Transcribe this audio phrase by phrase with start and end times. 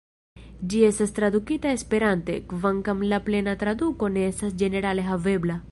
[0.71, 5.63] Ĝi estas tradukita Esperante, kvankam la plena traduko ne estas ĝenerale havebla.